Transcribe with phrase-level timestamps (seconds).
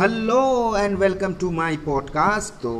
[0.00, 2.54] Hello and welcome to my podcast.
[2.54, 2.70] तो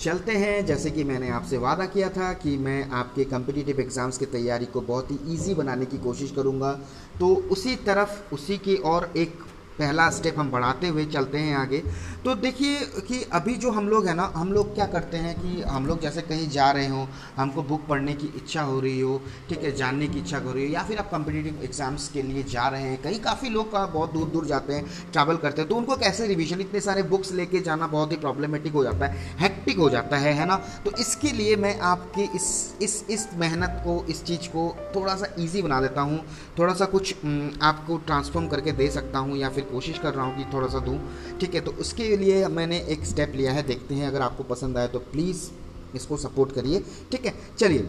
[0.00, 4.26] चलते हैं। जैसे कि मैंने आपसे वादा किया था कि मैं आपके कम्पिटिटिव एग्ज़ाम्स की
[4.26, 6.72] तैयारी को बहुत ही इजी बनाने की कोशिश करूँगा।
[7.20, 9.38] तो उसी तरफ़, उसी की और एक
[9.78, 11.82] पहला स्टेप हम बढ़ाते हुए चलते हैं आगे।
[12.24, 15.62] तो देखिए कि अभी जो हम लोग हैं ना, हम लोग क्या करते हैं कि
[15.62, 17.06] हम लोग जैसे कहीं जा रहे हो,
[17.36, 20.66] हमको बुक पढ़ने की इच्छा हो रही हो, ठीक है, जानने की इच्छा हो रही
[20.66, 23.84] हो, या फिर आप कम्पिटिटिव एग्ज़ाम्स के लिए जा रहे हैं, कहीं काफ़ी लोग का
[23.88, 27.32] बहुत दूर दूर जाते हैं ट्रैवल करते हैं तो उनको कैसे रिविजन इतने सारे बुक्स
[27.32, 30.56] लेके जाना बहुत ही प्रॉब्लमेटिक हो जाता है हेक्टिक हो जाता है है ना?
[30.84, 32.46] तो इसके लिए मैं आपकी इस
[32.82, 36.20] इस इस मेहनत को, इस चीज़ को थोड़ा सा ईजी बना देता हूँ,
[36.58, 37.14] थोड़ा सा कुछ
[37.62, 40.78] आपको ट्रांसफॉर्म करके दे सकता हूँ, या फिर कोशिश कर रहा हूँ कि थोड़ा सा
[40.80, 40.98] दूँ।
[41.40, 44.78] ठीक है तो उसके लिए मैंने एक स्टेप लिया है, देखते हैं अगर आपको पसंद
[44.78, 45.48] आए तो प्लीज़
[45.94, 47.88] इसको सपोर्ट करिए। ठीक है, चलिए।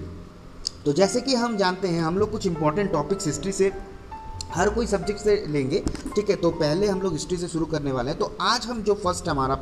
[0.86, 3.72] तो जैसे कि हम जानते हैं, हम लोग कुछ इंपॉर्टेंट टॉपिक्स हिस्ट्री से,
[4.52, 5.84] हर कोई सब्जेक्ट से लेंगे।
[6.16, 8.82] ठीक है तो पहले हम लोग हिस्ट्री से शुरू करने वाले हैं। तो आज हम
[8.84, 9.56] जो फ़र्स्ट हमारा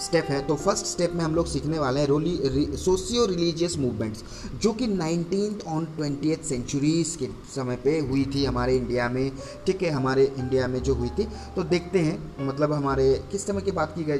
[0.00, 2.36] स्टेप है। तो फ़र्स्ट स्टेप में हम लोग सीखने वाले हैं रोली
[2.76, 4.24] सोशियो रिलीजियस मूवमेंट्स
[4.62, 9.30] जो कि नाइनटीन ऑन ट्वेंटी सेंचुरीज के समय पे हुई थी हमारे इंडिया में।
[9.66, 11.24] ठीक है, हमारे इंडिया में जो हुई थी।
[11.56, 14.18] तो देखते हैं मतलब हमारे, किस समय की बात की गई,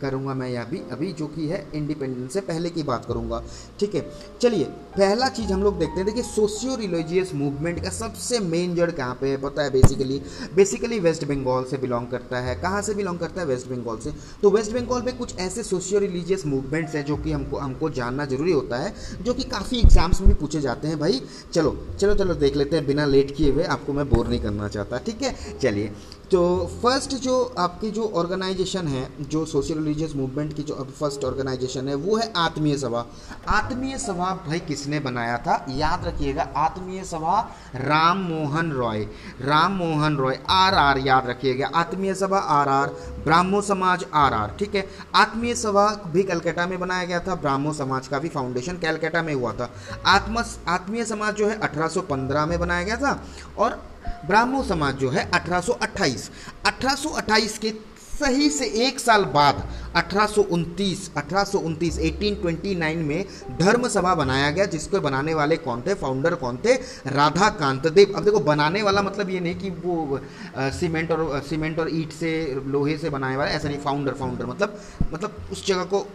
[0.00, 3.42] करूँगा मैं यहाँ भी, अभी जो कि है इंडिपेंडेंस से पहले की बात करूँगा।
[3.80, 4.06] ठीक है,
[4.40, 4.64] चलिए,
[4.96, 9.18] पहला चीज़ हम लोग देखते हैं, देखिए सोशियो रिलीजियस मूवमेंट का सबसे मेन जड़ कहाँ
[9.20, 10.20] पे है, पता है बेसिकली
[10.54, 13.46] बेसिकली वेस्ट बंगाल से बिलोंग करता है। कहाँ से बिलोंग करता है?
[13.46, 14.12] वेस्ट बंगाल से।
[14.42, 18.24] तो वेस्ट बंगाल में कुछ ऐसे सोशियो रिलीजियस मूवमेंट्स हैं जो कि हमको हमको जानना
[18.26, 21.20] ज़रूरी होता है, जो कि काफ़ी एग्ज़ाम्स में भी पूछे जाते हैं भाई।
[21.52, 24.68] चलो चलो चलो, देख लेते हैं, बिना लेट किए हुए आपको मैं बोर नहीं करना
[24.68, 25.34] चाहता, ठीक है?
[25.62, 25.92] चलिए
[26.30, 26.40] तो
[26.82, 31.94] फ़र्स्ट जो आपकी जो ऑर्गेनाइजेशन है, जो सोशल रिलीजियस मूवमेंट की जो फ़र्स्ट ऑर्गेनाइजेशन है,
[31.96, 33.04] वो है आत्मीय सभा।
[33.48, 35.64] आत्मीय सभा भाई किसने बनाया था?
[35.70, 37.38] याद रखिएगा, आत्मीय सभा
[37.76, 39.02] राम मोहन रॉय।
[39.40, 44.56] राम मोहन रॉय, आर आर, याद रखिएगा, आत्मीय सभा आर आर। ब्राह्मो समाज आरआर आर
[44.58, 44.88] ठीक है?
[45.14, 49.34] आत्मीय सभा भी कलकत्ता में बनाया गया था। ब्राह्मो समाज का भी फाउंडेशन कलकत्ता में
[49.34, 49.70] हुआ था।
[50.06, 53.24] आत्म, आत्मीय समाज जो है 1815 में बनाया गया था
[53.58, 53.82] और
[54.26, 56.30] ब्राह्मो समाज जो है 1828
[56.66, 57.70] 1828 के
[58.14, 59.62] सही से एक साल बाद
[59.96, 63.24] 1829 1829 1829 में
[63.58, 65.94] धर्म सभा बनाया गया जिसको बनाने वाले कौन थे?
[65.94, 66.74] फाउंडर कौन थे?
[67.08, 70.20] राधा कांत देव। अब देखो, बनाने वाला मतलब ये नहीं कि वो
[70.58, 72.32] सीमेंट और सीमेंट और ईट से,
[72.66, 74.80] लोहे से बनाने वाला, ऐसा नहीं फाउंडर फाउंडर मतलब
[75.12, 76.06] मतलब उस जगह को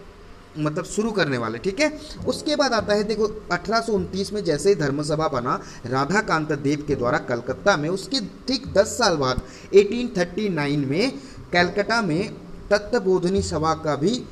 [0.60, 1.90] मतलब शुरू करने वाले, ठीक है?
[2.28, 6.52] उसके बाद आता है, देखो, अठारह सौ उनतीस में जैसे ही धर्मसभा बना राधा कांत
[6.54, 9.42] देव के द्वारा कलकत्ता में, उसके ठीक 10 साल बाद
[9.74, 11.12] 1839 में
[11.54, 12.34] कलकत्ता में
[12.70, 14.24] तत्वबोधनी सभा का भी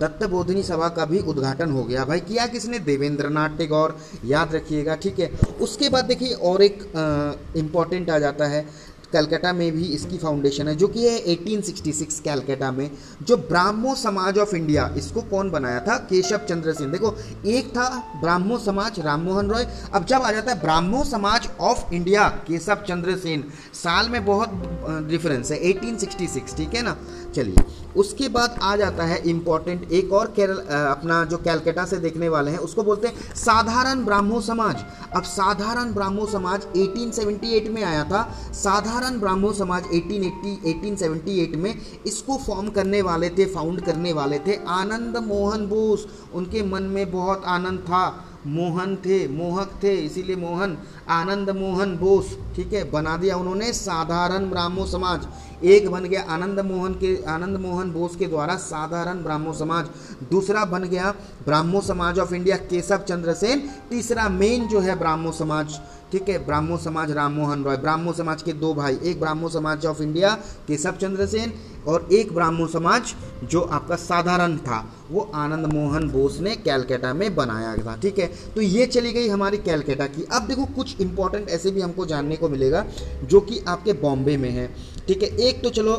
[0.00, 2.78] दत्तबोधनी सभा का भी उद्घाटन हो गया। भाई, किया किसने?
[2.78, 5.30] देवेंद्र नाथ टेगौर। याद रखिएगा, ठीक है?
[5.60, 6.82] उसके बाद देखिए और एक
[7.56, 8.66] इंपॉर्टेंट आ जाता है।
[9.12, 12.90] कलकत्ता में भी इसकी फाउंडेशन है, जो कि है 1866 कलकत्ता में,
[13.22, 15.96] जो ब्राह्मो समाज ऑफ़ इंडिया इसको कौन बनाया था?
[16.10, 17.14] केशव चंद्र सेन देखो,
[17.46, 17.88] एक था
[18.20, 22.84] ब्राह्मो समाज राम मोहन रॉय। अब जब आ जाता है ब्राह्मो समाज ऑफ़ इंडिया केशव
[22.88, 23.44] चंद्र सेन,
[23.74, 26.96] साल में बहुत डिफरेंस है 1866 ठीक है ना?
[27.34, 27.64] चलिए,
[27.96, 32.50] उसके बाद आ जाता है इंपॉर्टेंट एक और केरल अपना जो कैलकाटा से देखने वाले
[32.50, 34.84] हैं, उसको बोलते हैं साधारण ब्राह्मो समाज।
[35.16, 38.22] अब साधारण ब्राह्मो समाज 1878 में आया था,
[38.54, 44.64] साधारण ब्राह्मो समाज 1880 1878 में इसको फॉर्म करने वाले थे फाउंड करने वाले थे।
[44.68, 50.78] आनंद मोहन बोस, उनके मन में बहुत आनंद था। मोहन थे, मोहक थे, इसीलिए मोहन।
[51.08, 55.26] आनंद मोहन बोस। ठीक है, बना दिया उन्होंने साधारण ब्राह्मो समाज।
[55.64, 59.86] एक बन गया आनंद मोहन के आनंद मोहन बोस के द्वारा साधारण ब्राह्मो समाज।
[60.30, 65.32] दूसरा बन गया ब्राह्मो समाज ऑफ़ इंडिया केशव चंद्र सेन तीसरा मेन जो है ब्राह्मो
[65.32, 65.80] समाज,
[66.12, 69.86] ठीक है, ब्राह्मो समाज राम मोहन रॉय। ब्राह्मो समाज के दो भाई, एक ब्राह्मो समाज
[69.86, 70.34] ऑफ़ इंडिया
[70.68, 71.52] केशव चंद्र सेन
[71.88, 77.34] और एक ब्राह्मो समाज जो आपका साधारण था, वो आनंद मोहन बोस ने कैलकाटा में
[77.34, 81.48] बनाया था, ठीक है। तो ये चली गई हमारी कैलकाटा की। अब देखो, कुछ इंपॉर्टेंट
[81.48, 82.86] ऐसे भी हमको जानने को मिलेगा,
[83.24, 84.70] जो कि आपके बॉम्बे में है।
[85.08, 85.96] ठीक है, एक तो चलो,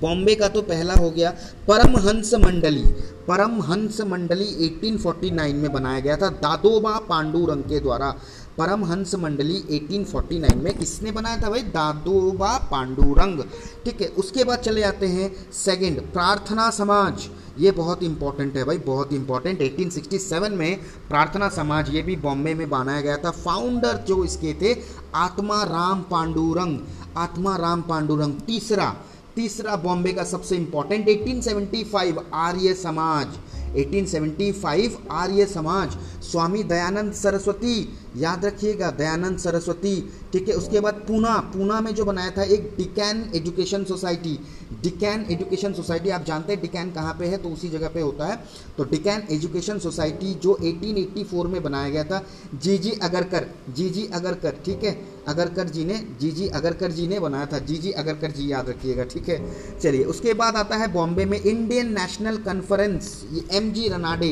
[0.00, 1.30] बॉम्बे का तो पहला हो गया
[1.68, 2.84] परमहंस मंडली।
[3.28, 8.14] परमहंस मंडली 1849 में बनाया गया था, दादोबा पांडुरंग के द्वारा।
[8.60, 11.62] परमहंस मंडली 1849 में किसने बनाया था भाई?
[11.72, 13.42] दादोबा पांडुरंग।
[13.84, 17.28] ठीक है, उसके बाद चले जाते हैं सेकंड प्रार्थना समाज।
[17.58, 22.68] ये बहुत इंपॉर्टेंट है भाई, बहुत इंपॉर्टेंट 1867 में प्रार्थना समाज, ये भी बॉम्बे में
[22.70, 24.78] बनाया गया था। फाउंडर जो इसके थे
[25.14, 26.78] आत्मा राम पांडुरंग।
[27.16, 28.94] आत्मा राम पांडुरंग, तीसरा
[29.40, 33.38] तीसरा बॉम्बे का सबसे इंपॉर्टेंट 1875 आर्य समाज।
[33.76, 37.76] 1875 आर्य समाज। स्वामी दयानंद सरस्वती,
[38.16, 39.94] याद रखिएगा दयानंद सरस्वती।
[40.32, 44.38] ठीक है, उसके बाद पूना पूना में जो बनाया था एक Deccan Education Society.
[44.82, 48.26] Deccan Education Society, आप जानते हैं डिकैन कहाँ पे है तो उसी जगह पे होता
[48.26, 48.36] है।
[48.76, 52.22] तो डिकैन एजुकेशन सोसाइटी जो 1884 में बनाया गया था।
[52.54, 54.92] जी जी अगरकर जी जी अगरकर, ठीक है?
[55.28, 58.68] अगरकर जी ने जी जी अगरकर जी ने बनाया था। जी जी अगरकर जी याद
[58.68, 59.38] रखिएगा, ठीक है?
[59.80, 64.30] चलिए, उसके बाद आता है बॉम्बे में इंडियन नेशनल कॉन्फ्रेंस, ये M G Ranade,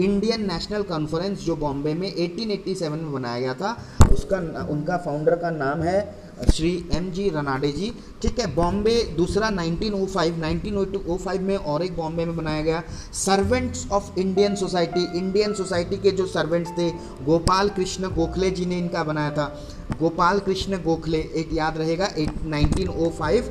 [0.00, 3.76] Indian National Conference जो बॉम्बे में 1887 में बनाया गया था।
[4.12, 8.46] उसका उनका फाउंडर का नाम है श्री एम जी रनाडे जी, ठीक है?
[8.54, 12.82] बॉम्बे दूसरा 1905 1905 में और एक बॉम्बे में बनाया गया।
[13.14, 16.90] Servants of Indian Society Indian Society के जो सर्वेंट्स थे,
[17.24, 22.42] गोपाल कृष्ण गोखले जी ने इनका बनाया था। गोपाल कृष्ण गोखले, एक याद रहेगा, एट
[22.46, 23.50] 1905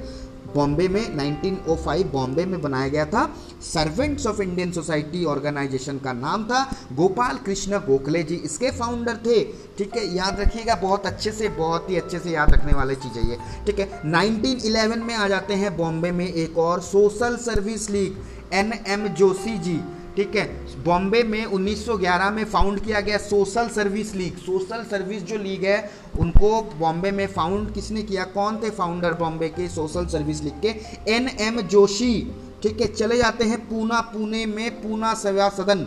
[0.56, 6.44] बॉम्बे में 1905 बॉम्बे में बनाया गया था। Servants of Indian Society organisation का नाम
[6.44, 6.64] था।
[6.94, 9.44] गोपाल कृष्ण गोखले जी इसके फाउंडर थे।
[9.78, 13.20] ठीक है, याद रखिएगा, बहुत अच्छे से, बहुत ही अच्छे से याद रखने वाली चीज़
[13.20, 17.90] है ये। ठीक है 1911 में आ जाते हैं बॉम्बे में एक और Social Service
[17.90, 18.18] League
[18.54, 19.80] N M Joshi ji.
[20.20, 20.68] ठीक है?
[20.84, 25.92] बॉम्बे में 1911 में फाउंड किया गया Social Service League Social Service जो लीग है,
[26.20, 28.24] उनको बॉम्बे में फाउंड किसने किया?
[28.24, 30.68] कौन थे फाउंडर बॉम्बे के सोशल सर्विस लीग के?
[31.12, 32.32] N M Joshi.
[32.64, 32.88] ठीक है?
[32.88, 35.80] चले जाते हैं पूना। पुणे में पूना सेवा सदन।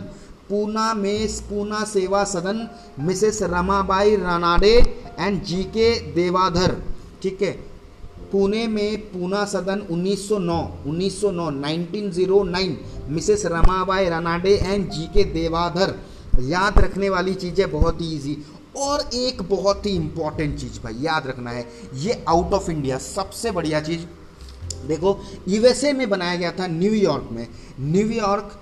[0.49, 2.67] पूना में Poona Seva Sadan.
[2.99, 6.75] Mrs Ramabai Ranade and G K Devadhar.
[7.21, 7.72] ठीक है?
[8.33, 10.55] पुणे में Poona Sadan 1909
[10.87, 12.75] 1909 1909
[13.09, 15.93] Mrs Ramabai Ranade and G K Devadhar.
[16.41, 18.37] याद रखने वाली चीज़ें बहुत ही ईजी
[18.77, 23.51] और एक बहुत ही इंपॉर्टेंट चीज़ भाई, याद रखना है, ये आउट ऑफ़ इंडिया सबसे
[23.51, 24.05] बढ़िया चीज़।
[24.87, 27.47] देखो यूएसए में बनाया गया था न्यूयॉर्क में।
[27.79, 28.59] न्यूयॉर्क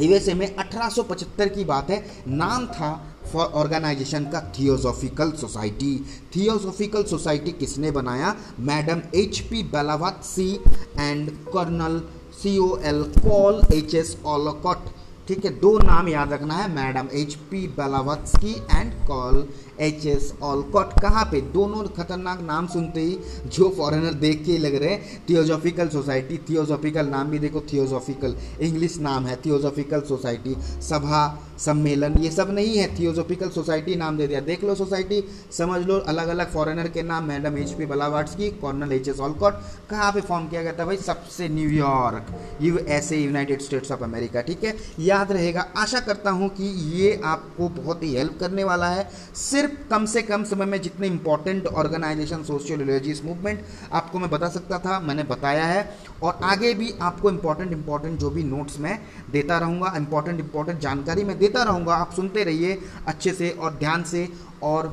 [0.00, 5.94] यूएसए में 1875 की बात है। नाम था फॉर ऑर्गेनाइजेशन का थियोसॉफिकल सोसाइटी
[6.36, 8.34] थियोसॉफिकल सोसाइटी किसने बनाया?
[8.60, 9.62] Madam H P
[10.24, 10.50] Blavatsky
[10.98, 12.00] and Colonel
[12.42, 14.90] C O L Col H S Olcott
[15.28, 19.36] ठीक है, दो नाम याद रखना है Madam H P Blavatsky and Col
[19.82, 21.40] H S Olcott कहाँ पे?
[21.52, 27.06] दोनों खतरनाक नाम सुनते ही जो फॉरेनर देख के लग रहे हैं। थियोजॉफिकल सोसाइटी थियोजॉफिकल
[27.06, 31.22] नाम भी देखो थियोजॉफिकल इंग्लिश नाम है थियोजॉफिकल सोसाइटी सभा,
[31.58, 35.98] सम्मेलन, ये सब नहीं है। थियोजॉफिकल सोसाइटी नाम दे दिया। देख लो सोसाइटी समझ लो
[36.08, 40.10] अलग अलग फॉरेनर के नाम मैडम एच पी बलावाट्स की कॉर्नल एच एस ऑलकॉट कहाँ
[40.12, 40.96] पे फॉर्म किया गया था भाई?
[40.98, 42.26] सबसे New York
[42.62, 44.74] U S United States of America ठीक है?
[45.00, 46.64] याद रहेगा। आशा करता हूँ कि
[46.94, 51.06] ये आपको बहुत ही हेल्प करने वाला है। सिर्फ़ कम से कम समय में जितने
[51.06, 55.82] important organisation social religious movement आपको मैं बता सकता था, मैंने बताया है।
[56.22, 58.98] और आगे भी आपको इंपॉर्टेंट इंपॉर्टेंट जो भी नोट्स मैं
[59.32, 64.02] देता रहूँगा इंपॉर्टेंट इंपॉर्टेंट जानकारी मैं देता रहूँगा, आप सुनते रहिए अच्छे से और ध्यान
[64.04, 64.28] से
[64.62, 64.88] और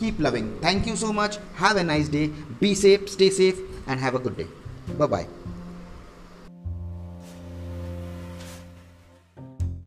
[0.00, 2.26] keep loving thank you so much have a nice day
[2.60, 4.48] be safe stay safe and have a good day
[4.90, 5.26] bye bye